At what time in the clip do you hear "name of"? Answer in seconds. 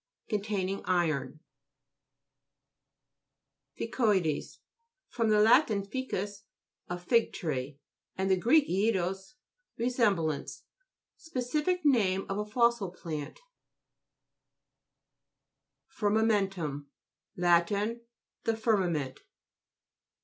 11.85-12.39